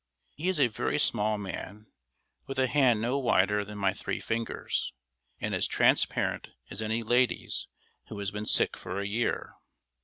[0.31, 1.85] He is a very small man,
[2.47, 4.93] with a hand no wider than my three fingers,
[5.39, 7.67] and as transparent as any lady's
[8.07, 9.53] who has been sick for a year.